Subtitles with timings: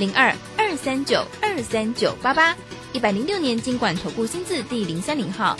[0.00, 2.56] 零二二三九二三九八八，
[2.94, 5.54] 一百零六年经管投顾新字第零三零号。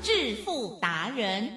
[0.00, 1.50] 致富达人，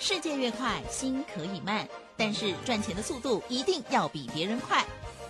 [0.00, 1.86] 世界越快，心可以慢，
[2.16, 4.84] 但是赚钱的速度一定要比别人快。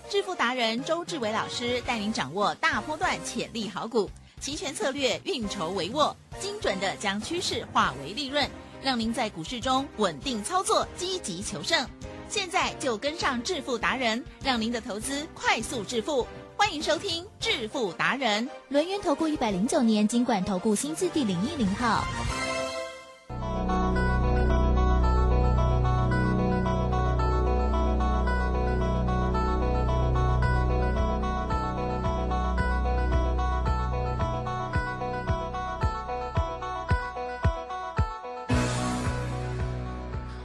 [0.09, 4.11] 致富达人周志伟老师带您掌握大波段潜力好股，
[4.41, 8.49] 齐全策略，运筹帷幄，精准的将趋势化为利润，
[8.83, 11.87] 让您在股市中稳定操作，积极求胜。
[12.29, 16.27] 现在就跟上致富达人，让您的投资快速致富。
[16.57, 18.49] 欢迎收听致富达人。
[18.69, 22.05] 轮源投顾一百零九年经管投顾新字第零一零号。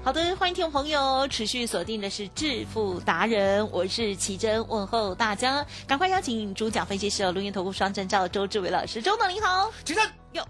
[0.06, 10.08] 好的，欢迎听众朋友持续锁定的是致富达人，我是奇珍，问候大家，赶快邀请主讲分析师、录音投顾双证照周志伟老师，周总您好，奇珍。
[10.34, 10.48] 哟，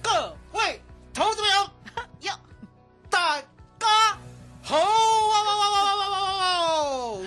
[0.00, 0.80] 各位
[1.12, 1.68] 投资朋友
[2.30, 2.32] 哟，
[3.10, 3.48] 大家
[4.62, 4.84] 好，哇
[5.42, 7.20] 哇哇哇哇哇哇哇，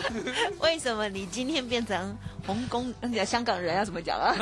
[0.61, 2.17] 为什么你今天变成？
[2.49, 4.35] 红公那个香港人要怎么讲啊？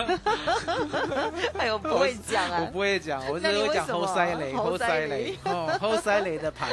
[1.60, 6.70] 哎呦，不会讲啊，我 不会讲，我只会讲猴塞雷，猴猴塞塞雷雷，哦，猴塞雷的盘，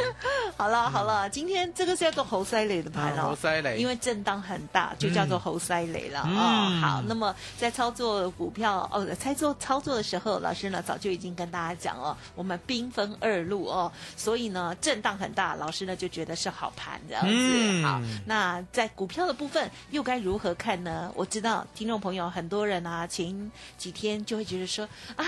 [0.57, 6.37] 好了好了，今天这个是要做猴塞雷的盘啊哦，猴塞雷因为震荡很大，就叫做猴塞雷了嗯。
[6.37, 6.81] 哦。
[6.81, 17.33] 好，那么在操作股票哦，在做操作的时候，老师呢早就已经跟大家讲哦，我们兵分二路哦，所以呢震荡很大，老师呢就觉得是好盘这样子。
[17.33, 17.83] 嗯。
[17.83, 21.11] 好，那在股票的部分又该如何看呢？
[21.15, 25.25] 我知道听众朋友很多人啊，前几天就会觉得说啊。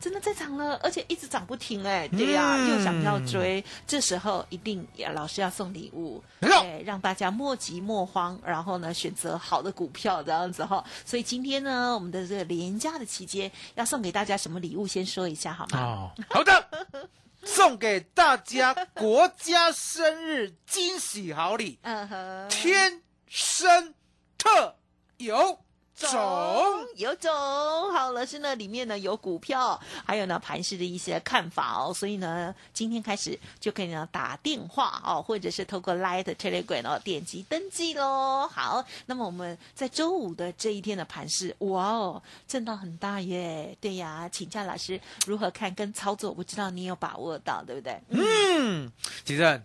[0.00, 10.84] 真的在涨了，而且一直涨不停哎，对呀、嗯又想要追，这时候一定也老师要送礼物，对，让大家莫急莫慌，然后呢选择好的股票这样子哈。
[11.06, 15.78] 所以今天呢，我们的这个廉价的期间要送给大家什么礼物，先说一下好吗？
[15.80, 16.68] 哦，好的，
[17.42, 23.94] 送给大家国家生日惊喜好礼，嗯哼，天生
[24.36, 24.76] 特
[25.18, 25.58] 有
[25.96, 26.10] 种。
[26.96, 27.32] 有种，
[27.92, 38.48] 好了，是呢，里面呢有股票，还有呢盘市的一些看法哦，所以呢，今天开始就可以呢打电话哦，或者是透过 Light Telegram 哦点击登记喽。
[38.48, 48.00] 好，那么我们在周五的这一天的盘市，哇哦，震荡很大耶，对呀，请教老师如何看跟操作，我知道你有把握到，对不对？
[48.10, 48.90] 嗯，
[49.24, 49.62] 其实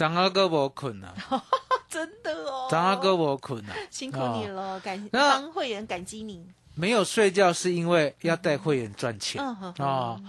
[0.00, 1.14] 哟张阿哥无困啊，
[1.88, 9.42] 真的哦，张阿哥无困啊，辛苦你了，感那帮会员感激你，没有睡觉是因为要带会员赚钱
[9.78, 10.20] 哦。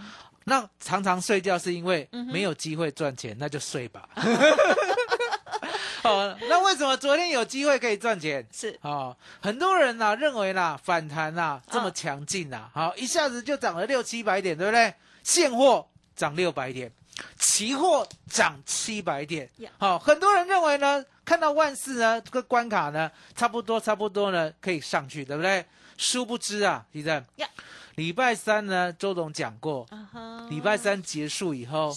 [0.44, 4.10] 那常常睡觉是因为没有机会赚钱，那就睡吧。
[6.04, 8.46] 哦，那为什么昨天有机会可以赚钱？
[8.52, 8.78] 是。
[8.82, 11.94] 哦，很多人呐、认为啦反弹呐、这么嗯。
[11.94, 14.92] 强劲呐，好、一下子就涨了六七百点，对不对？
[15.24, 16.92] 现货涨六百点，
[17.38, 19.70] 期货涨七百点呀。
[19.78, 25.66] 好、很多人认为呢，看到万四呢这个关卡呢，差不多差不多呢可以上去，对不对？
[25.98, 27.48] 殊不知啊，地震呀，
[27.96, 29.88] 礼拜三呢，周董讲过，
[30.50, 31.96] 礼拜三结束以后，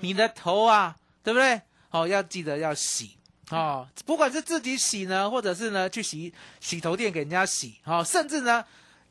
[0.00, 1.60] 你的头啊，对不对？
[1.90, 3.16] 哦，要记得要洗
[3.50, 8.64] 哦，不管是自己洗呢，或者是呢去洗洗头店给人家洗，哦，甚至呢，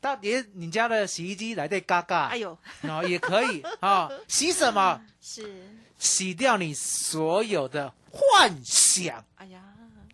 [0.06, 5.00] 到底你家的洗衣机来对嘎嘎，哎呦，哦也可以哦，洗什么？
[5.20, 5.68] 是，
[5.98, 9.24] 洗掉你所有的幻想。
[9.34, 9.60] 哎呀，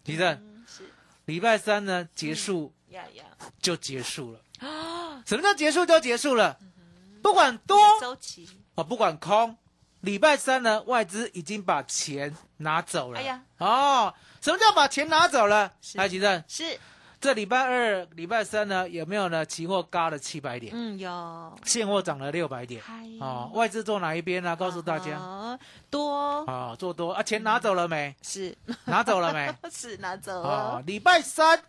[0.02, 0.90] 地震嗯是。
[1.26, 3.24] 礼拜三呢结束呀呀。
[3.60, 6.58] 就结束了，啊，什么叫结束就结束了？
[7.22, 7.78] 不管多。
[8.00, 9.54] 周期，哦，不管空，
[10.00, 13.18] 礼拜三呢，外资已经把钱拿走了。
[13.20, 15.70] 哎呀，哦，什么叫把钱拿走了？
[15.82, 15.98] 是。
[15.98, 16.80] 台积电，是，
[17.22, 19.46] 这礼拜二、礼拜三呢，有没有呢？
[19.46, 22.82] 期货高了七百点，嗯，有，现货涨了六百点。
[22.84, 24.56] 嗨哦，外资做哪一边呢？
[24.56, 25.16] 告诉大家。
[25.16, 25.56] 啊
[25.88, 26.10] 多
[26.48, 28.12] 哦，做多啊，钱拿走了没？
[28.22, 28.52] 是
[28.86, 29.54] 拿走了没？
[29.70, 31.62] 是拿走哦了，，礼拜三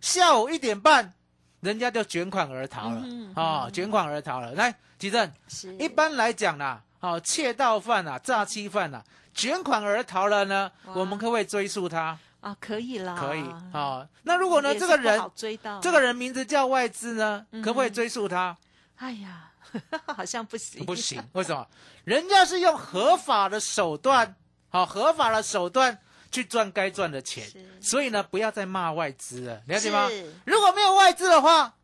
[0.00, 1.12] 下午一点半，
[1.60, 3.30] 人家就卷款而逃了嗯。
[3.36, 4.52] 哦，卷款而逃了。
[4.52, 9.04] 来，吉正，是一般来讲啦，哦，窃盗犯啊，诈欺犯啊，
[9.34, 12.18] 卷款而逃了呢，我们可不可以追溯他？
[12.44, 13.42] 啊，可以啦，可以
[13.72, 14.06] 哦。
[14.24, 18.54] 那如果呢，这个人追到这个，人名字叫外资呢，嗯可不可以追溯他？
[18.96, 19.50] 哎呀，
[20.14, 21.66] 好像不行，不行，为什么？
[22.04, 24.36] 人家是用合法的手段，
[24.68, 25.98] 好、合法的手段
[26.30, 27.48] 去赚该赚的钱，
[27.80, 30.10] 所以呢，不要再骂外资了，了解吗？
[30.44, 31.74] 如果没有外资的话，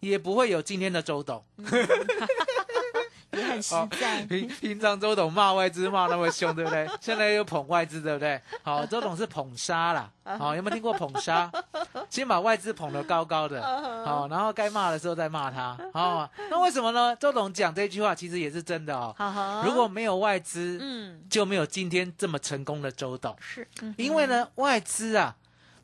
[0.00, 1.42] 也不会有今天的周董。
[3.34, 4.22] 也很实好在。
[4.26, 6.88] 平平常周董骂外资骂那么凶，对不对？
[7.00, 8.40] 现在又捧外资，对不对？
[8.62, 10.10] 好，周董是捧杀啦。
[10.38, 11.50] 好，有没有听过捧杀？
[12.08, 13.62] 先把外资捧得高高的，
[14.06, 15.76] 好，然后该骂的时候再骂他。
[15.92, 17.14] 好，那为什么呢？
[17.16, 19.14] 周董讲这句话其实也是真的哦。
[19.64, 23.36] 如果没有外资，嗯就没有今天这么成功的周董。
[23.40, 25.36] 是，嗯因为呢，外资啊，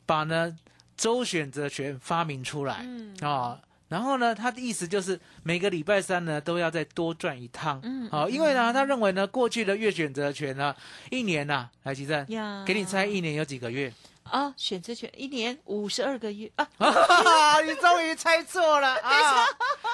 [0.05, 0.57] 把呢
[0.97, 3.59] 周选择权发明出来，嗯啊、
[3.91, 10.73] 然后呢，他的意思就是每个礼拜三呢都要再多赚一趟，嗯好、因为呢，他认为呢过去的月选择权呢，
[11.09, 12.63] 一年呐、来吉正，呀。
[12.65, 13.91] 给你猜一年有几个月？
[14.23, 19.45] 啊，选择权一年五十二个月 啊，你终于猜错了 啊！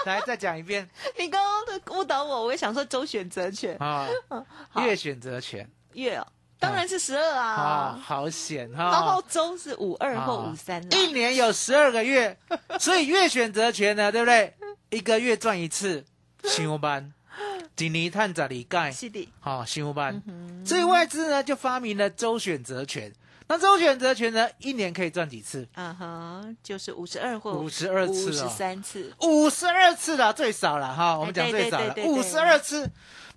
[0.05, 0.87] 来，再讲一遍。
[1.17, 3.75] 你刚刚的误导我，我也想说周选择权。
[3.79, 4.07] 啊，
[4.69, 4.85] 好。
[4.85, 5.67] 月选择权。
[5.93, 6.27] 月哦，
[6.59, 8.83] 当然是十二啊，啊，好险哈！
[8.91, 12.37] 然后周是五二或啊五三啊一年有十二个月，
[12.79, 14.53] 所以月选择权呢，对不对？
[14.89, 16.03] 一个月赚一次，
[16.43, 17.13] 上班，
[17.77, 20.21] 一年探十里盖，是的，好上班。
[20.27, 23.13] 嗯所以外资呢就发明了周选择权。
[23.49, 25.67] 那周选择权呢，一年可以赚几次？
[25.73, 31.17] 啊哈，就是五十二或五十二次哦五十三次，五十二次了，最少了哈。
[31.17, 32.89] 我们讲最少五十二次。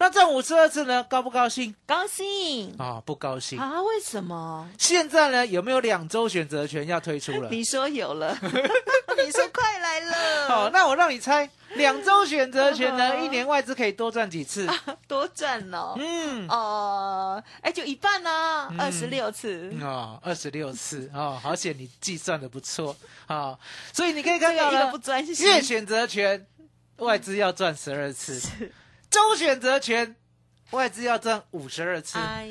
[0.03, 1.75] 那赚五十二次呢，高不高兴？
[1.87, 3.59] 高兴啊、不高兴。
[3.59, 3.83] 啊？
[3.83, 4.67] 为什么？
[4.79, 7.49] 现在呢，有没有两周选择权要推出了？
[7.53, 8.35] 你说有了，
[9.25, 14.69] 你说快来了，好，那我让你猜，两周选择权呢， 一年外资可以多赚几次？
[15.07, 15.95] 多赚哦。
[15.99, 18.81] 嗯，哦，哎，就一半呢，嗯。
[18.81, 22.97] 二十六次，哦，二十六次哦，好险你计算的不错
[23.27, 23.59] 啊、哦，
[23.93, 26.47] 所以你可以看到月选择权
[26.97, 28.41] 外资要赚十二次，
[29.11, 30.17] 周选择权
[30.71, 32.49] 外资要赚五十二次，哎，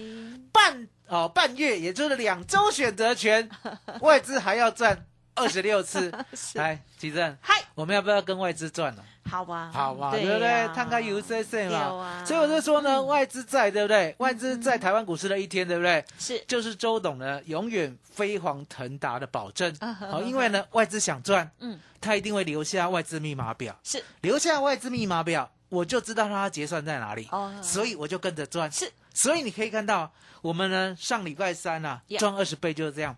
[0.51, 3.49] 半哦半月也就是两周选择权
[4.01, 5.05] 外资还要赚
[5.39, 6.11] 二十六次。
[6.55, 9.03] 来，奇正，嗨，我们要不要跟外资赚了？
[9.29, 10.47] 好吧，好吧，对对不对？
[10.47, 10.71] 呀？
[10.75, 14.15] 探个 U C C 嘛，所以我就说呢，外资在，对不对？
[14.17, 16.03] 外资在台湾股市的一天，对不对？
[16.17, 16.43] 是。
[16.47, 19.71] 就是周董呢永远飞黄腾达的保证。
[20.09, 24.03] 好，因为呢外资想赚，嗯，他一定会留下外资密码表，是。
[24.21, 27.53] 留下外资密码表，我就知道他结算在哪里，哦。
[27.61, 28.71] 所以我就跟着赚。
[28.71, 30.11] 是，所以你可以看到，
[30.41, 33.15] 我们呢上礼拜三啊赚二十倍就是这样。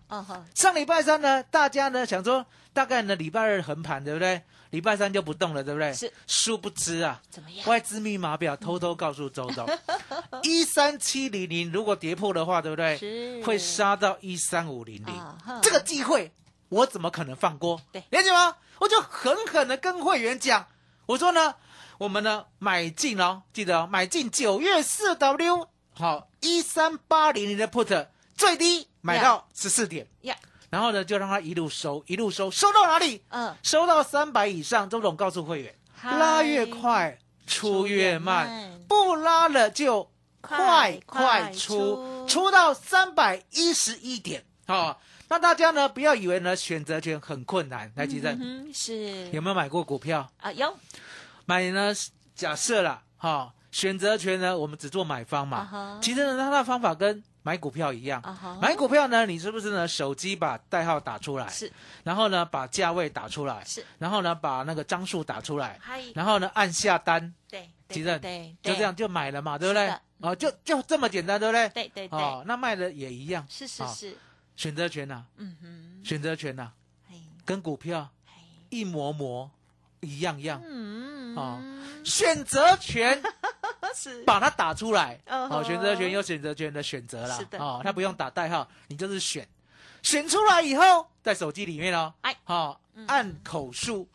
[0.54, 4.42] 上礼拜三呢，大家呢想说，大概呢礼拜二横盘，对不对？
[4.70, 5.92] 礼拜三就不动了，对不对？
[5.92, 6.10] 是。
[6.26, 7.68] 殊不知啊，怎么样？
[7.68, 9.68] 外资密码表偷偷告诉周董，
[10.42, 12.96] 一三七零零如果跌破的话，对不对？
[12.96, 16.32] 是会杀到一三五零零这个机会
[16.70, 17.78] 我怎么可能放过？
[17.92, 18.56] 对了解吗？
[18.78, 20.66] 我就狠狠的跟会员讲，
[21.04, 21.54] 我说呢，
[21.98, 28.06] 我们呢买进哦，记得哦，买进九月四 W 好一三八零零的 put
[28.36, 30.06] 最低买到十四点。
[30.22, 30.34] 呀，
[30.70, 33.22] 然后呢就让它一路收，一路收，收到哪里？
[33.28, 36.18] 嗯，收到三百以上，周总告诉会员，嗨。
[36.18, 38.80] 拉越快出越慢，慢。
[38.88, 40.10] 不拉了就
[40.40, 42.26] 快快出，出。
[42.26, 44.44] 出到三百一十一点。
[44.66, 44.96] 哦。
[45.28, 49.30] 那大家呢不要以为呢选择权很困难，来吉正、嗯，是。
[49.30, 50.30] 有没有买过股票？
[50.38, 50.52] 啊？
[50.52, 50.76] 有。
[51.46, 51.94] 买呢
[52.34, 58.22] 假设啦，哈、选择权呢我们只做买方嘛，其实呢它的方法跟买股票一样。
[58.60, 59.88] 买股票呢，你是不是呢？
[59.88, 61.72] 手机把代号打出来，是。
[62.04, 69.92] 然后呢，把价位打出来，是，然后呢，把那个张数打出来，嗨，然后呢，按下单，对，对吉正对，就这样就买了嘛，对不对？
[70.20, 71.68] 哦，就就这么简单，对不对？
[71.70, 72.16] 对，对对。
[72.16, 74.16] 哦，，那卖的也一样，哦是是是，
[74.54, 76.70] 选择权呐，嗯哼，选择权呐，
[77.10, 77.16] 哎。
[77.44, 78.34] 跟股票哎，
[78.70, 79.50] 一模模
[80.00, 80.62] 一样样。
[80.64, 81.34] 嗯。
[81.34, 81.60] 哦。
[82.04, 83.20] 选择权
[83.94, 84.22] 是。
[84.24, 87.36] 把它打出来，哦，选择权有选择权的选择啦。
[87.36, 87.58] 是，的。
[87.58, 89.46] 哦，它不用打代号，你就是选，
[90.02, 92.36] 选出来以后在手机里面哦，哎。
[92.44, 94.08] 好，按口数，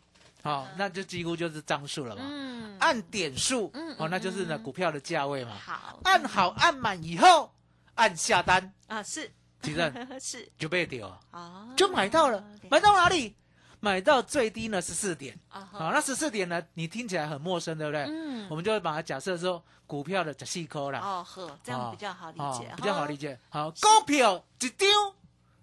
[0.44, 3.72] 好，那就几乎就是张数了嘛，嗯，按点数。
[3.74, 6.00] 嗯，哦，那就是呢嗯股票的价位嘛，好。
[6.04, 7.52] 按好按满以后，
[7.96, 9.32] 按下单，啊，是。
[9.62, 9.92] 其实
[10.22, 10.52] 是。
[10.60, 13.36] 就被丢了，啊，就买到了，买到哪里？
[13.80, 18.06] 买到最低呢十四点，啊好，那十四点呢，你听起来很陌生，对不对？
[18.08, 18.48] 嗯。
[18.50, 23.40] 我们就会把它假设说股票的十四颗啦，哦呵，这样比较好理哦解，比较好理解。
[23.50, 24.88] 好，股票一张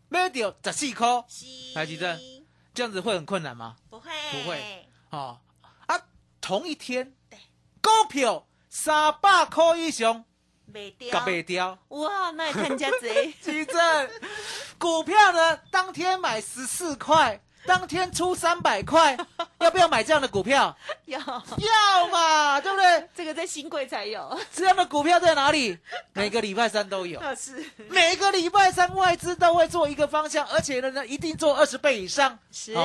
[0.08, 1.06] 买到十四块，
[1.74, 2.18] 来吉正
[2.72, 3.76] 这样子会很困难吗？
[3.90, 4.10] 不会。
[4.32, 4.88] 不会。
[5.10, 5.40] 哦
[5.86, 6.00] 啊，
[6.40, 7.38] 同一天对，
[7.82, 10.24] 股票三百块以上，
[10.66, 11.78] 卖掉卖掉。
[11.88, 14.10] 哇，那也看家 贼奇正，
[14.78, 19.16] 股票呢，当天买十四块，当天出三百块，
[19.64, 20.76] 要不要买这样的股票？
[21.06, 23.08] 要要嘛，对不对？
[23.16, 25.76] 这个在新贵才有，这样的股票在哪里？
[26.12, 27.18] 每个礼拜三都有。
[27.18, 32.38] 啊是每个礼拜三外资都会做一个方向，而且呢，一定做二十倍以上。
[32.52, 32.84] 是哦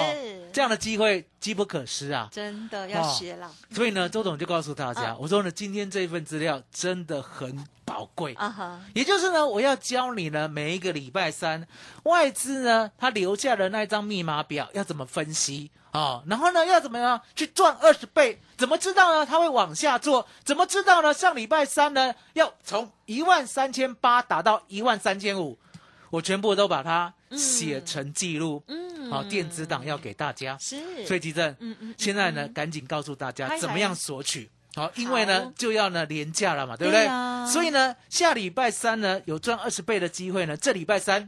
[0.51, 2.27] 这样的机会机不可失啊。
[2.31, 8.33] 真的要学了所以呢，周董就告诉大家，嗯我说呢，今天这份资料真的很宝贵。
[8.33, 11.67] 啊哈，也就是呢，我要教你呢，每一个礼拜三，
[12.03, 18.39] 外资呢，他留下的那一张密码表要怎么分析啊、哦然后呢，要怎么样去赚二十倍？
[18.58, 19.25] 怎么知道呢？
[19.25, 20.27] 它会往下做？
[20.43, 21.13] 怎么知道呢？
[21.13, 25.58] 上礼拜三呢，要从一万三千八打到一万三千五，
[26.10, 30.58] 我全部都把它写成记录，嗯好、电子档要给大家。
[30.60, 34.50] 是，所以吉正，嗯嗯，现在呢，赶紧告诉大家怎么样索取。
[34.75, 37.05] 好，因为呢就要呢廉价了嘛，对不对？
[37.05, 41.27] 对啊所以呢，下礼拜三呢有赚二十倍的机会呢，这礼拜三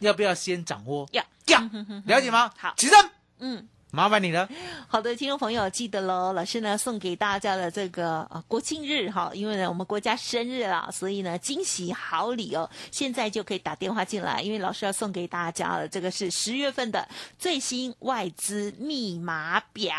[0.00, 1.08] 要不要先掌握？
[1.12, 1.58] 要要，
[2.04, 2.52] 了解吗？
[2.58, 3.66] 好齐正，嗯。
[3.94, 4.48] 麻烦你了。
[4.88, 17.06] 好的，听众朋友记得喽，老师呢送给大家的这个呃国庆日哈，因为呢我们国家生日啦，所以呢惊喜好礼哦，现在就可以打电话进来，因为老师要送给大家的这个是十月份的
[17.38, 19.92] 最新外资密码表，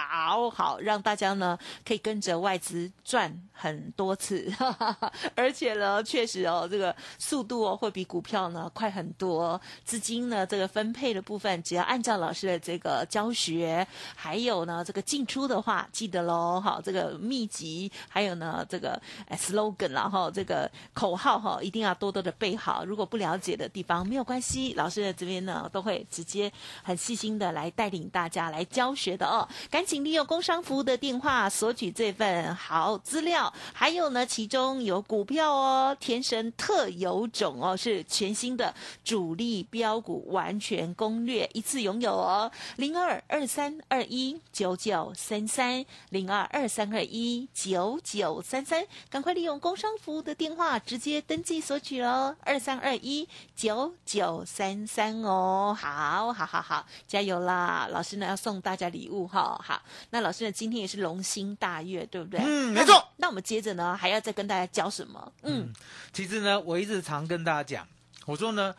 [0.49, 4.51] 好让大家呢可以跟着外资赚很多次，
[5.35, 13.82] 而且呢确实哦这个速度哦会比股票呢快很多，资金呢这个分配的部分只要按照老师的这个教学。
[14.15, 22.83] 还有呢，这个进出的话，记得喽，好，这个秘籍，还有呢，这个 slogan，然后这个口号哈，一定要多多的背好。
[22.85, 26.51] 如果不了解的地方，没有关系，老师在这边呢都会直接
[26.83, 29.47] 很细心的来带领大家来教学的哦。
[29.69, 38.73] 赶紧利用工商服务的电话索取这份好资料，还有呢，其中有股票哦，天神特有种哦，是全新的
[39.03, 57.87] 主力标股完全攻略，一次拥有哦，零二二三二一九九三三零二二三二一九九三三，赶快利用工商服务的电话直接登记索取喽，二三二一九九三三哦，好好好好，加油啦！
[57.91, 62.39] 老师呢要送大家礼物哈，好，那老师呢今天也是龙心大悦，对不对？
[62.43, 63.09] 嗯没错。
[63.17, 65.31] 那我们接着呢还要再跟大家教什么？
[65.43, 65.71] 嗯，
[66.11, 67.87] 其实呢，我一直常跟大家讲，
[68.25, 68.75] 我说呢，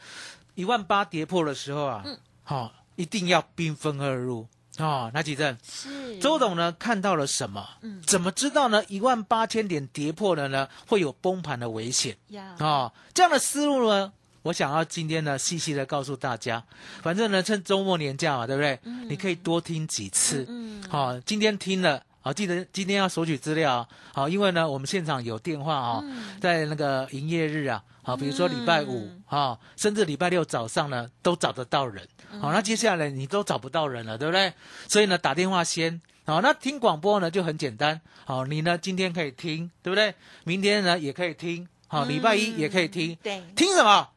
[0.54, 4.46] 一万八跌破的时候啊，嗯好、一定要兵分二路
[4.78, 5.10] 哦。
[5.14, 7.66] 那几阵，是周董呢看到了什么？
[7.82, 8.84] 嗯怎么知道呢？
[8.88, 12.92] 一万八千点跌破了呢，会有崩盘的危险呀，哦。
[13.12, 14.12] 这样的思路呢，
[14.42, 16.62] 我想要今天呢细细的告诉大家。
[17.02, 18.78] 反正呢，趁周末年假嘛，对不对？
[19.08, 20.44] 你可以多听几次。
[20.48, 22.02] 嗯，好、今天听了。
[22.24, 23.88] 好，记得今天要索取资料啊。
[24.14, 32.08] 好，因为呢，我们现场有电话啊、嗯在那个营业日啊，好，比如说礼拜五嗯啊、甚至礼拜六早上呢，都找得到人。
[32.32, 34.54] 嗯好，那接下来你都找不到人了，对不对？
[34.88, 36.00] 所以呢，打电话先。
[36.24, 38.00] 好，那听广播呢就很简单。
[38.24, 40.14] 好，你呢今天可以听，对不对？
[40.44, 41.68] 明天呢也可以听。
[41.88, 43.12] 好，礼拜一也可以听。
[43.12, 44.08] 嗯对，听什么？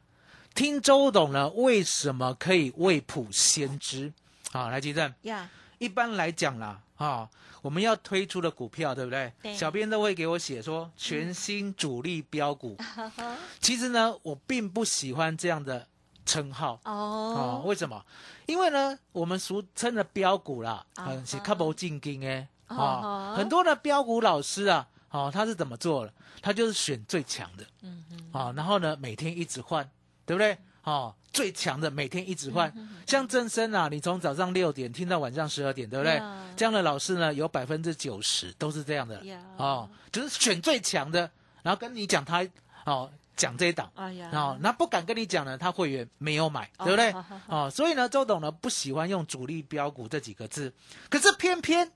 [0.54, 1.50] 听周董呢？
[1.50, 4.10] 为什么可以未卜先知？
[4.50, 5.12] 好，来，吉正。
[5.22, 5.48] 呀，
[5.78, 7.28] 一般来讲啦，哈、
[7.62, 9.32] 我们要推出的股票，对不对？
[9.42, 12.76] 对小编都会给我写说全新主力标股。
[13.60, 15.86] 其实呢，我并不喜欢这样的
[16.26, 16.80] 称号。
[16.84, 18.04] 哦，哦，为什么？
[18.46, 26.12] 因为呢，我们俗称的标股啦，啊嗯，是看不进京哎，啊啊，很多的标股老师啊，哦，他是怎么做的？
[26.40, 29.88] 他就是选最强的，嗯嗯，啊，然后呢，每天一直换，
[30.24, 30.56] 对不对？
[30.88, 32.72] 哦，最强的每天一直换，
[33.06, 36.46] 像正生啊，你从早上六点听到晚上十二点，对不对呀？
[36.56, 39.22] 这样的老师呢，有百分之九十都是这样的，
[39.58, 41.30] 哦，就是选最强的，
[41.62, 42.42] 然后跟你讲他
[42.86, 43.90] 哦，讲这一档。
[44.32, 47.14] 哦，那不敢跟你讲呢，他会员没有买，对不对？
[47.48, 50.72] 哦，所以呢，周董呢不喜欢用主力标股这几个字，
[51.10, 51.92] 可是偏偏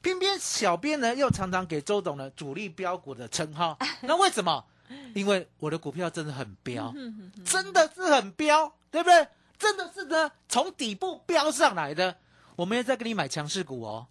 [0.00, 4.64] 偏偏小编呢又常常给周董呢主力标股的称号， 那为什么？
[5.14, 9.28] 因为我的股票真的很彪，嗯真的是很彪，对不对？
[9.58, 12.16] 真的是呢从底部飙上来的，
[12.56, 14.06] 我没有在跟你买强势股哦，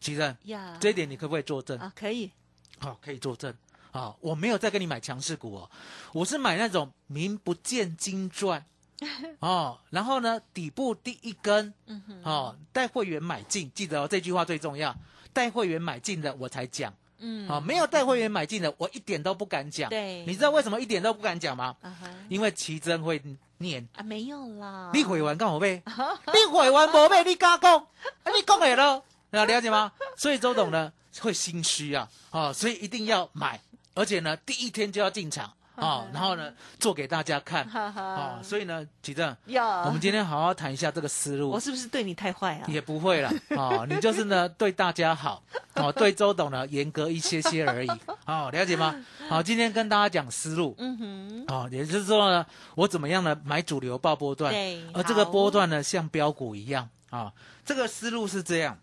[0.00, 1.78] 其正，呀，这一点你可不可以作证？
[1.78, 2.30] 啊，可以，
[2.78, 3.52] 好、可以作证
[3.90, 4.14] 啊！
[4.20, 5.70] 我没有在跟你买强势股哦，
[6.12, 8.64] 我是买那种名不见经传
[9.40, 14.96] 哦，然后呢，底部第一根嗯哼，哦，带会员买进，记得哦，这句话最重要，
[15.32, 19.88] 带会员买进的我才讲嗯，啊、没有带会员买进的，我一点都不敢讲。
[19.88, 21.76] 对你知道为什么一点都不敢讲吗？
[21.80, 21.96] 啊，
[22.28, 23.22] 因为奇珍会
[23.58, 23.88] 念。
[23.96, 25.82] 啊，没有啦，你会员干好呗？
[25.86, 27.78] 你会员无背，你敢讲？
[27.78, 29.92] 啊，你讲会了，那了解吗？
[30.16, 33.60] 所以周董呢会心虚啊，哦，所以一定要买，
[33.94, 35.52] 而且呢第一天就要进场
[35.82, 37.66] 哦，然后呢做给大家看。
[37.72, 39.36] 哦，所以呢，启正，
[39.84, 41.50] 我们今天好好谈一下这个思路。
[41.50, 41.58] 我。
[41.58, 42.66] 是不是对你太坏啊？
[42.68, 45.42] 也不会了哦，你就是呢对大家好。
[45.74, 47.88] 哦，对周董呢严格一些些而已。
[48.26, 48.94] 哦，了解吗？
[49.28, 50.74] 好，今天跟大家讲思路。
[50.78, 56.88] 嗯哼，哦，也就是说呢，我怎么样呢买主流报波段，对，而这个波段呢，像标股一样。
[57.10, 57.30] 啊、
[57.62, 58.78] 这个思路是这样，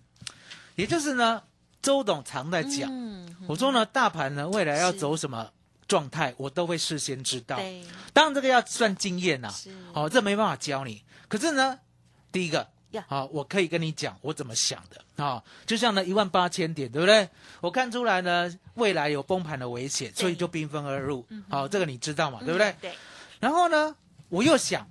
[0.75, 1.41] 也就是呢，
[1.81, 5.49] 周董常在讲，嗯，我说呢，大盘呢未来要走什么
[5.89, 7.59] 状态，我都会事先知道。
[8.13, 11.03] 当然这个要算经验呐、是哦，这没办法教你。
[11.27, 11.79] 可是呢，
[12.31, 17.27] 第一个呀，好、我可以跟你讲我怎么想的啊、就像呢一万八千点，对不对？
[17.59, 21.27] 我看出来呢未来有崩盘的危险，所以就兵分二路。
[21.49, 22.69] 好、这个你知道嘛，对不对？
[22.69, 22.93] 嗯对，
[23.41, 23.95] 然后呢，
[24.29, 24.89] 我又想，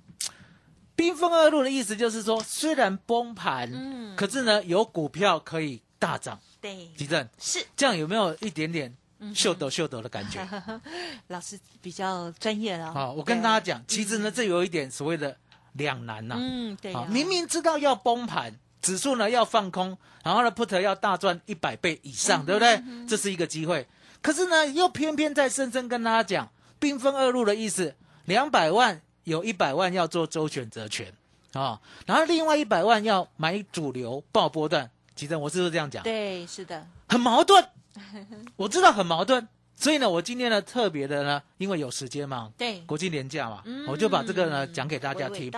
[0.95, 6.39] 兵分二路的意思就是说，虽然崩盘，嗯，可是呢有股票可以大涨。
[6.61, 8.97] 对，吉正，是这样有没有一点点嗯
[9.33, 10.39] 秀抖秀抖的感觉？
[11.27, 12.93] 老师比较专业了。
[12.93, 15.35] 好，我跟大家讲，其实呢，这有一点所谓的
[15.73, 22.81] 两难呐、嗯，对明明知道要崩盘，指数呢要放空，然后呢 put 要大赚一百倍以嗯上，对不对？
[23.07, 23.87] 这是一个机会。
[24.21, 27.95] 可是呢，又偏偏在深深跟大家讲，兵分二路的意思，
[28.25, 31.13] 两百万有一百万要做周选择权
[31.53, 34.91] 啊、然后另外一百万要买主流爆波段。
[35.15, 36.03] 其实，我是不是这样讲？
[36.03, 37.67] 对，是的，很矛盾，
[38.55, 39.47] 我知道很矛盾。
[39.75, 45.51] 所以呢，我今天呢特别的呢，因为有时间嘛，对，国庆年假嘛，嗯我就把这个呢讲给大家娓娓听。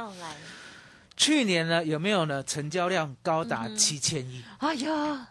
[1.17, 4.43] 去年呢有没有呢成交量高达嗯七千亿？
[4.59, 5.27] 哎呀，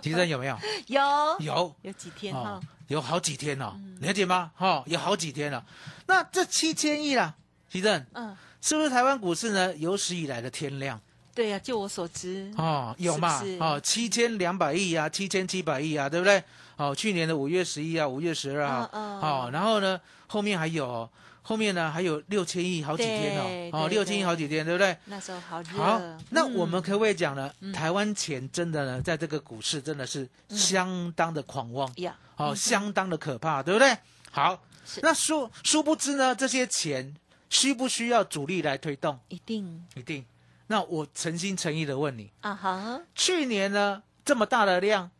[0.00, 0.58] 提升有没有？
[0.88, 1.00] 有
[1.40, 4.50] 有有几天哦哈，，有好几天哦，嗯了解吗？
[4.56, 5.64] 哈、有好几天了。
[6.06, 7.34] 那这七千亿啦，
[7.70, 11.00] 提正嗯，是不是台湾股市呢有史以来的天量？
[11.34, 13.40] 对呀，就我所知，哦，有嘛？
[13.40, 16.42] 是是哦，七千两百亿啊，七千七百亿啊，对不对？
[16.76, 21.10] 哦，去年的五月十一啊，五月十二号，嗯嗯哦，然后呢，后面还有哦，
[21.42, 24.96] 后面呢还有六千亿好几天哦，哦，六千亿好几天，对不对？
[25.06, 26.00] 那时候好热，好，
[26.30, 27.52] 那嗯我们可不可以讲呢？
[27.72, 33.96] 台湾钱真的呢，在这个股市真的是相当的狂妄，呀，哦，相当的可怕，对不对？
[34.32, 34.60] 好，
[35.02, 37.14] 那殊殊不知呢，这些钱
[37.50, 39.18] 需不需要主力来推动？
[39.28, 40.24] 一定一定。
[40.66, 45.10] 那我诚心诚意的问你，啊哈，去年呢这么大的量，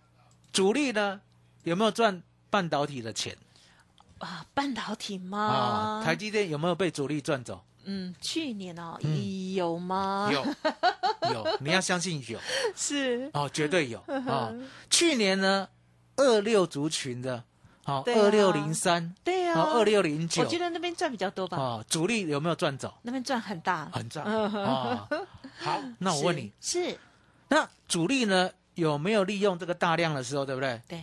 [0.52, 1.20] 主力呢
[1.64, 3.36] 有没有赚半导体的钱
[4.18, 6.02] 啊，半导体啊、吗？
[6.04, 7.62] 台积电有没有被主力赚走？
[7.84, 10.30] 嗯，去年哦，嗯有吗？
[10.32, 10.42] 有，
[11.30, 12.38] 有，你要相信有
[12.74, 14.54] 是，哦，绝对有 哦。
[14.88, 15.68] 去年呢，
[16.16, 17.44] 二六族群的，
[17.84, 22.94] 哦，对啊二六零三，对呀，哦，二六零九我，觉得那边赚比较多吧，哦，主力有没有赚走？
[23.02, 23.90] 那边赚很大。
[23.92, 25.06] 很赚 哦。
[25.58, 26.98] 好，那我问你，是，是
[27.48, 30.80] 那主力呢有没有利用这个大量的时候，对不对？
[30.88, 31.02] 对，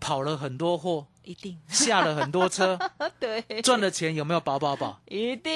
[0.00, 2.78] 跑了很多货，一定，下了很多车，
[3.20, 5.00] 对，赚的钱有没有饱饱饱？
[5.06, 5.52] 一定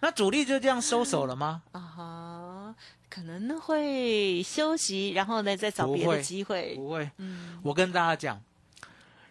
[0.00, 1.62] 那主力就这样收手了吗？
[1.72, 2.74] 啊哈，
[3.08, 6.74] 可能会休息，然后呢再找别的机会。
[6.74, 8.42] 不会，嗯，我跟大家讲，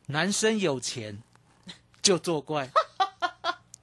[0.08, 1.22] 男生有钱
[2.02, 2.70] 就作怪，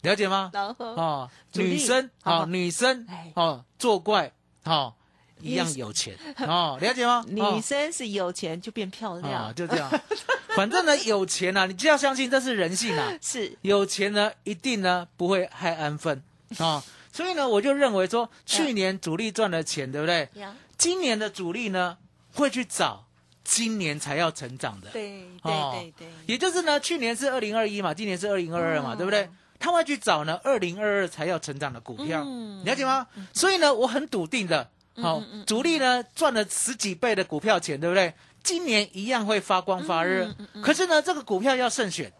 [0.04, 0.50] 了解吗？
[0.52, 4.30] 然后哦，女生好哦，女生哎哦，作怪
[4.64, 4.94] 哦，
[5.40, 7.24] 一样有钱哦，了解吗？
[7.28, 9.90] 女哦生是有钱就变漂啊，亮，就这样，
[10.54, 13.12] 反正呢，有钱啊，你就要相信这是人性啊。
[13.20, 16.22] 是有钱呢，一定呢不会害安分
[16.58, 16.80] 啊、
[17.12, 20.28] 所以呢，我就认为说，去年主力赚了钱，对不对？
[20.34, 21.96] 呀，今年的主力呢，
[22.34, 23.06] 会去找
[23.42, 24.90] 今年才要成长的。
[24.90, 29.28] 对哦对对对，也就是呢，去年是二零二一嘛，今年是二零二二嘛，嗯对不对？
[29.64, 33.06] 他会去找呢二零二二才要成长的股票，嗯了解吗？
[33.32, 34.68] 所以呢，我很笃定的，
[35.00, 38.12] 好、主力呢赚了十几倍的股票钱，对不对？
[38.42, 40.28] 今年一样会发光发热。
[40.52, 42.12] 嗯可是呢，这个股票要慎选，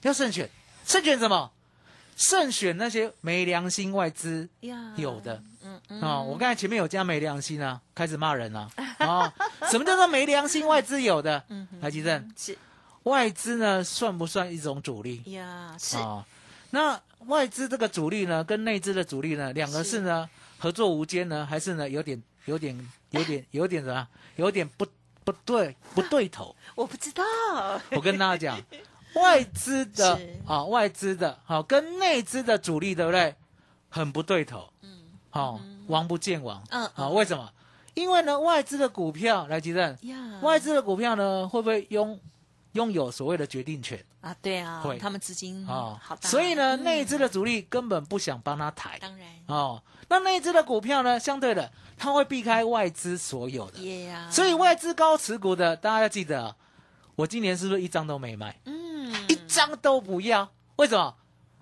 [0.00, 0.48] 要慎选，
[0.86, 1.50] 慎选什么？
[2.16, 5.42] 慎选那些没良心外资呀，有的。
[5.62, 9.30] 嗯嗯哦，我刚才前面有加没良心啊，开始骂人了啊、
[9.70, 11.44] 什么叫做没良心外资有的？
[11.50, 12.56] 嗯哼台积电是
[13.04, 15.22] 外资呢算不算一种主力？
[15.26, 16.24] 呀，是啊、
[16.70, 20.28] 那外资这个主力呢，跟内资的主力呢，两个是是呢
[20.58, 24.08] 合作无间呢，还是呢有点有点有点有点什么？
[24.36, 24.86] 有点不
[25.24, 26.54] 不对不对头。
[26.74, 27.24] 我不知道，
[27.92, 28.60] 我跟大家讲，
[29.14, 33.34] 外资的啊，外资的好、跟内资的主力对不对？
[33.88, 34.68] 很不对头。
[34.82, 34.90] 嗯
[35.30, 36.62] 好、王不见王。
[36.70, 37.50] 嗯啊，为什么？
[37.94, 42.18] 因为呢，外资的股票来吉正，呀，外资的股票呢，会不会拥
[42.78, 49.82] 拥有所谓的决定权啊，对啊会，他们资金哦、好大，所以呢，嗯内资的主力根本不想帮他抬当然哦。
[50.08, 54.30] 那内资的股票呢，相对的，他会避开外资所有的。
[54.30, 56.56] 所以外资高持股的，大家要记得啊，
[57.16, 58.60] 我今年是不是一张都没卖？
[58.64, 60.48] 嗯一张都不要。
[60.76, 61.16] 为什么？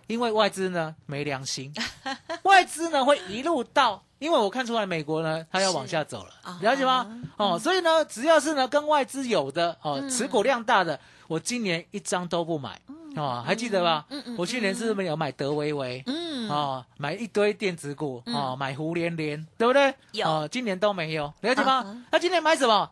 [0.07, 1.72] 因为外资呢没良心，
[2.44, 7.07] 外资呢会一路到，因为我看出来美国呢它要往下走了啊，了解吗？
[7.37, 10.98] 哦，所以呢，只要是呢跟外资有的哦，嗯持股量大的，
[11.29, 12.81] 我今年一张都不买。
[13.16, 14.05] 哦，还记得吧？
[14.11, 16.02] 嗯嗯我去年是不是有买德维维？
[16.07, 19.94] 嗯，哦，买一堆电子股，嗯哦，买胡连连，对不对？
[20.12, 22.05] 有哦，今年都没有，了解吗？
[22.11, 22.90] 那今年买什么？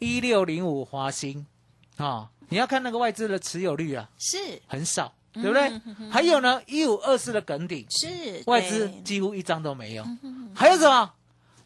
[0.00, 1.46] 一六零五华兴，
[1.98, 5.70] 哦，你要看那个外资的持有率啊，是很少，对不对？
[6.10, 10.04] 还有呢，一五二四的梗顶，是外资对几乎一张都没有。
[10.60, 11.10] 还有什么？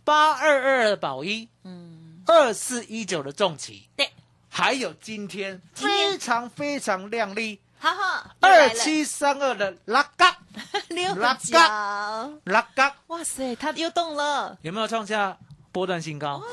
[0.05, 4.09] 八二二的宝一，嗯，二四一九的重旗，对，
[4.49, 10.37] 还有今天非常非常亮丽，哈哈，二七三二的拉嘎。
[10.91, 14.57] 六拉嘎，拉嘎，哇塞，它又动了。
[14.63, 15.37] 有没有创下
[15.73, 16.35] 波段新高？
[16.35, 16.45] 哦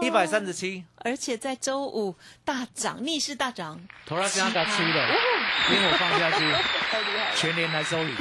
[0.00, 5.08] 一百三十七，而且在周五大涨，逆势大涨，头拉给他给他吹的，
[5.70, 6.44] 因为我放下去，
[7.36, 8.12] 全年来收礼。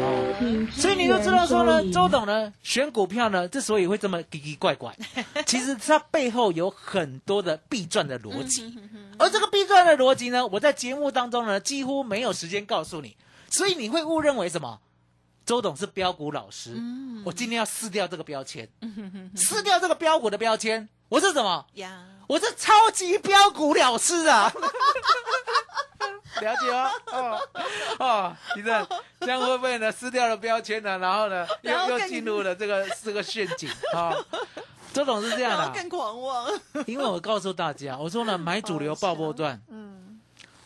[0.00, 4.94] 哦，所以你就知道说呢，周董呢选股票呢，之所以会这么奇奇怪怪，
[5.46, 8.76] 其实它背后有很多的必赚的逻辑，
[9.18, 13.16] 而这个必赚的逻辑呢，我在节目当中呢几乎没有时间告诉你，
[13.48, 14.80] 所以你会误认为什么？
[15.50, 16.80] 周董是标股老师，
[17.24, 18.68] 我今天要撕掉这个标签，
[19.34, 21.66] 撕掉这个标股的标签，我是什么？
[21.74, 24.48] 呀，我是超级标股老师啊！
[26.40, 26.88] 了解哦？
[27.10, 27.40] 哦
[27.98, 29.90] 哦，你这 这样会不会呢？
[29.90, 30.96] 撕掉了标签呢？
[30.98, 34.14] 然后呢，又又进入了这个这个陷阱啊！
[34.92, 39.69] 周董是这样的啊，狂妄，因为我告诉大家，我说呢，买主流爆波段，嗯，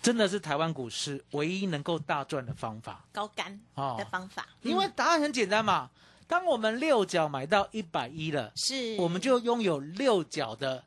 [0.05, 3.03] 真的是台湾股市唯一能够大赚的方法。
[3.11, 3.97] 高干哦。
[3.99, 4.05] 的。
[4.05, 5.88] 方法，因为答案很简单嘛，
[6.27, 8.97] 当我们六角买到一百一了，是。
[8.99, 10.85] 我们就拥有六角的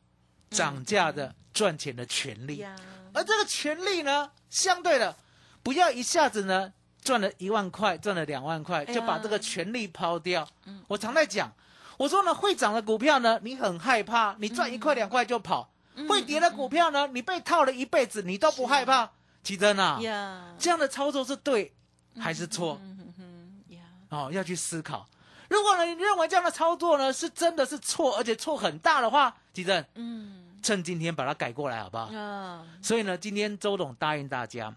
[0.52, 2.58] 涨价的赚钱的权利。
[2.58, 2.76] 呀，
[3.12, 5.16] 而这个权利呢，相对的，
[5.64, 10.48] 不要一下子呢赚了一万块，赚了两万块，就把这个权利抛掉。
[10.66, 10.84] 嗯。
[10.88, 11.52] 我常在讲，
[11.98, 15.74] 我说呢，会涨的股票呢，你很害怕，你赚一块两块就跑；嗯
[16.08, 19.10] 会跌的股票呢，你被套了一辈子，你都不害怕。
[19.44, 21.74] 奇珍啊，呀，这样的操作是对
[22.20, 22.80] 还是错？
[22.84, 25.08] 嗯哼哼呀，哦，要去思考。
[25.50, 32.14] 如果呢，你认为这样的操作呢是真的是错，而且错很大的话，奇珍，嗯趁今天把它改过来，好不好？
[32.14, 34.76] 啊，所以呢，今天周董答应大家，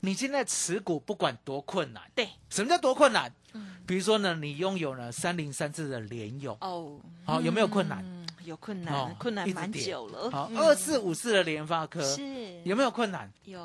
[0.00, 3.32] 你现在持股不管多困难，对，什么叫多困难？
[3.54, 8.04] 嗯比如说呢，你拥有了三零三四的联勇，哦，好、有没有困难？
[8.42, 12.60] 嗯，有困哦难，困难蛮久了，二四五四的联发科是。
[12.64, 13.30] 有没有困难？
[13.44, 13.60] 有，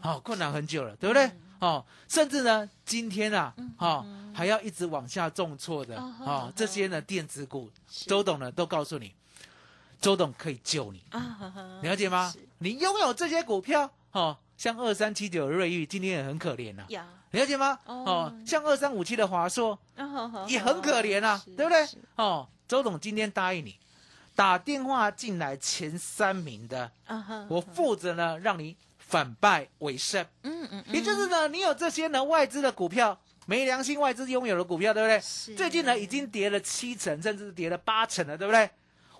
[0.00, 1.30] 好、困难很久了，对不对？
[1.60, 9.14] 哦，甚至呢，今天啊，嗯哦，还要一直往下重挫的，哦这些呢电子股，周董呢都告诉你，
[10.00, 12.34] 周董可以救你，啊了解吗？
[12.58, 17.78] 你拥有这些股票，哦，像二三七九的瑞昱今天也很可怜呐、呀，了解吗？
[17.86, 18.04] 哦。
[18.04, 21.88] 哦，像二三五七的华硕啊也很可怜啊，对不对？
[22.16, 23.78] 哦，周董今天答应你，
[24.34, 26.90] 打电话进来前三名的，
[27.48, 30.24] 我负责呢让你反败为胜。
[30.42, 35.20] 嗯嗯，也就是呢，你有这些呢外资的股票，没良心外资拥有的股票，对不对？
[35.20, 38.68] 是最近呢已经跌了七成，甚至跌了八成了，对不对？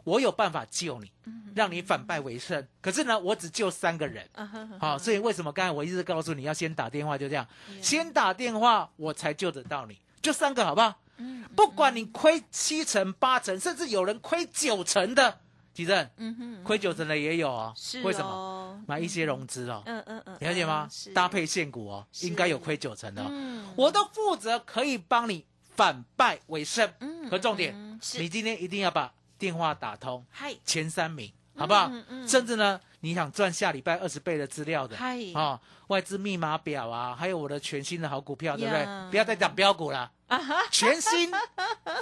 [0.03, 1.11] 我有办法救你，
[1.55, 2.66] 让你反败为胜。
[2.83, 4.29] 可是呢，我只救三个人。
[4.35, 7.46] 啊哈哈，好、所以为什么刚才我一直告诉你要先打电话，就这样，
[7.81, 10.94] 先打电话我才救得到你，就三个好不好？
[11.18, 15.38] 嗯不管你亏七成、八成，甚至有人亏九成的，
[15.72, 17.72] 吉正，嗯哼，亏九成的也有啊。
[17.77, 18.29] 是为什么？
[18.31, 20.87] 么买一些融资哦，嗯嗯嗯，了解吗？
[20.87, 20.90] 嗯？
[20.90, 21.11] 是。
[21.12, 22.27] 搭配现股哦，是。
[22.27, 23.29] 应该有亏九成的哦。
[23.31, 23.66] 嗯。
[23.77, 25.44] 我都负责可以帮你
[25.77, 26.90] 反败为胜。
[27.00, 27.72] 嗯可重点？
[27.74, 30.55] 嗯，你今天一定要把电话打通，嗨。
[30.64, 31.88] 前三名，好不好？
[31.90, 32.29] 嗯嗯？
[32.29, 35.18] 甚至呢，你想赚下礼拜二十倍的资料的，嗨。
[35.35, 38.81] 哦，外资密码表啊，还有我的全新的好股票，对不对？
[38.83, 39.09] 呀？
[39.11, 40.11] 不要再讲标股了，
[40.70, 41.33] 全新，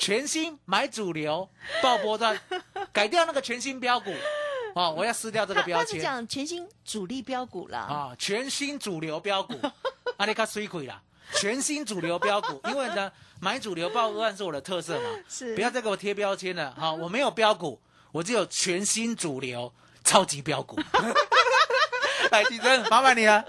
[0.00, 1.48] 全新买主流
[1.82, 2.38] 爆波段，
[2.92, 4.12] 改掉那个全新标股，
[4.74, 9.58] 哦，我要撕掉这个他他是标签讲全新主力标股啦，啊，全新主流标股，
[10.16, 11.00] 阿里卡水亏啦，
[11.34, 15.54] 全新主流标股， 因为呢，买主流爆波段是我的特色嘛，是。
[15.54, 17.80] 不要再给我贴标签了，好，我没有标股，
[18.12, 19.72] 我只有全新主流
[20.04, 20.78] 超级标股。
[22.30, 23.44] 来，提真，麻烦你了。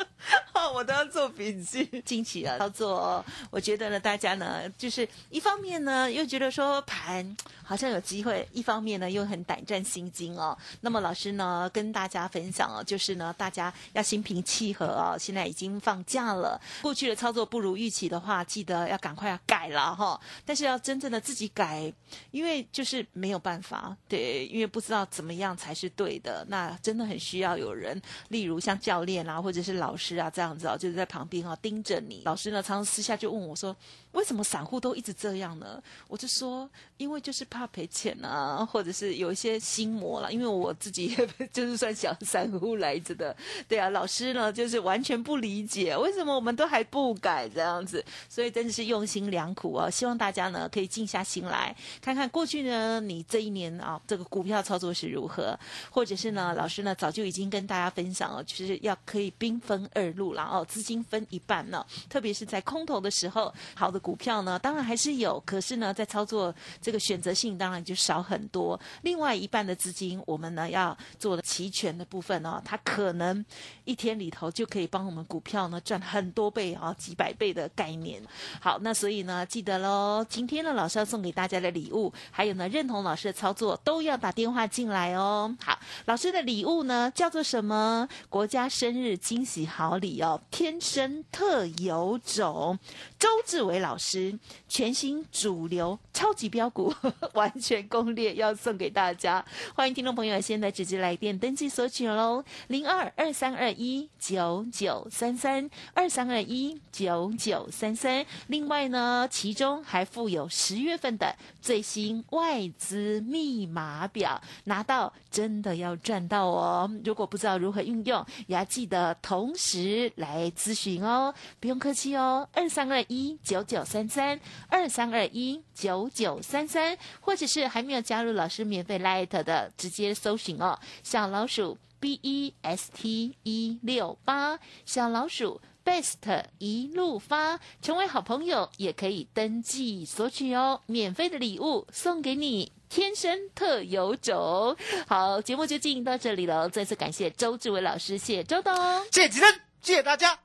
[0.73, 1.85] 我都要做笔记。
[2.03, 7.35] 惊奇啊，操作，我觉得呢，大家呢，就是一方面呢，又觉得说盘
[7.73, 10.55] 好像有机会；一方面呢，又很胆战心惊哦。
[10.81, 15.17] 那么老师呢，跟大家分享哦，就是呢，大家要心平气和哦。
[15.17, 21.91] 现在已经放假了，过去的操作不如预期的话，记得要赶快要改了哈、但是要真正的自己改，
[22.29, 26.45] 因为就是没有办法，对，因为不知道怎么样才是对的。
[26.47, 32.21] 那真的很需要有人，例如像教练啊，或者是老师啊这样子哦，就是在旁边哦盯着你。
[32.23, 33.75] 老师呢，常常私下就问我说，
[34.11, 35.81] 为什么散户都一直这样呢？
[36.07, 40.31] 我就说，因为就是怕赔钱啊，或者是有一些心魔了。
[40.31, 41.15] 因为我自己
[41.51, 43.35] 就是算小散户来着的，
[43.67, 49.89] 对啊，老师呢就是完全不理解为什么我们都还不改这样子，所以真的是用心良苦啊。
[49.89, 55.57] 希望大家呢可以静下心来看看过去呢，你这一年啊这个股票操作是如何，
[55.89, 68.79] 或者是呢，老师呢早就已经跟大家分享了，就是要可以兵分二路了哦，资金分一半呢，特别是在空头的时候，好的股票呢当然还是有，可是呢在操作这个选择性当然就少很多。
[69.01, 73.43] 另外一半的资金，我们呢要做的齐全的部分哦，它可能
[73.83, 78.21] 一天里头就可以帮我们股票呢赚很多倍啊，几百倍的概念。
[78.61, 85.53] 好，那所以呢记得喽，今天呢老师要送给大家的礼物，还有呢认同老师的操作，都要打电话进来哦。
[85.59, 88.07] 好，老师的礼物呢叫做什么？
[88.29, 92.79] 国家生日惊喜好礼哦，天生特有种，
[93.19, 94.37] 周志伟老师
[94.69, 96.93] 全新主流超级标股
[97.33, 99.43] 完全攻略要送给大家，
[99.75, 108.25] 欢迎听众朋友现在直接来电登记索取喽，零二二三二一九九三三二三二一九九三三。
[108.47, 116.89] 另外呢，其中还附有十月份的最新外资密码表，拿到真的要赚到哦！
[117.03, 135.59] 如果不知道如何运用，也要记得同时来咨询哦，不用客气哦，二三二一九九三三二三二一九九三三，或者是还没有加入老师免费 Light 的，直接搜寻哦，小老鼠 B E S T 一六八，小老鼠。
[135.85, 144.77] Best 一路发，成为好朋友也可以登记索取哦，免费的礼物送给你，天生特有种。
[145.09, 148.73] 好，节目就进行到这里了，再次感谢周志伟老师，谢谢周董，
[149.11, 150.39] 谢谢吉生，谢谢大家，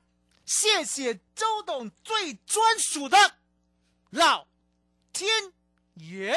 [0.44, 3.16] 谢谢周董最专属的
[4.10, 4.48] 老
[5.12, 5.28] 天
[5.94, 6.36] 爷。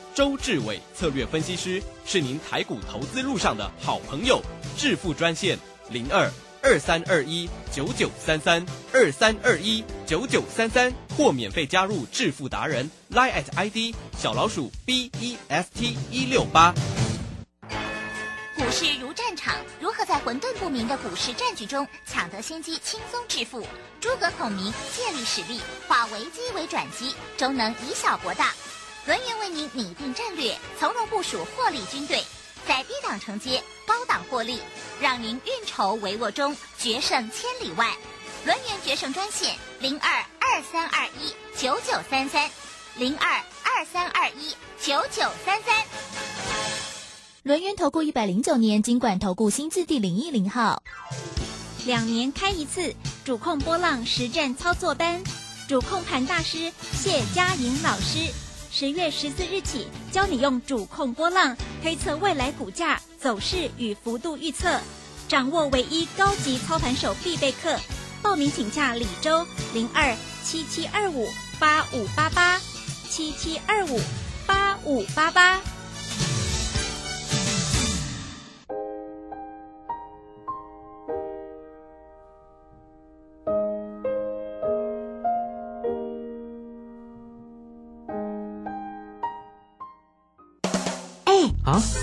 [0.13, 4.41] 周志伟策略分析师是您台股投资路上的好朋友。
[4.77, 5.57] 致富专线
[5.89, 6.31] 零二。
[6.63, 16.71] 二三二一九九三三二三二一九九三三，或免费加入致富达人，line at ID 小老鼠 B E S T 一六八。
[18.55, 23.65] 股市如战场，如何在混沌不明的股市战局中抢得先机，轻松致富？
[23.99, 28.53] 诸葛孔明借力使力，化危机为转机，终能以小博大。
[29.07, 32.23] 轮源为您拟定战略，从容部署获利军队。
[32.67, 34.59] 在低档承接，高档获利，
[35.01, 37.91] 让您运筹帷幄中决胜千里外。
[38.45, 42.49] 轮源决胜专线零二二三二一九九三三
[42.95, 45.83] 零二二三二一九九三三。
[47.41, 50.83] 轮源投顾一百零九年经管投顾新字第零一零号。
[51.85, 55.23] 两年开一次主控波浪实战操作班，
[55.67, 58.31] 主控盘大师谢佳莹老师。
[58.73, 64.79] 十月十四日起，教你用主控波浪推测未来股价走势与幅度预测，
[65.27, 67.77] 掌握唯一高级操盘手必备课。
[68.21, 71.27] 报名请假李周零二七七二五
[71.59, 72.61] 八五八八
[73.09, 73.99] 七七二五
[74.47, 75.59] 八五八八。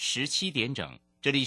[0.00, 1.44] 十七点整，这里。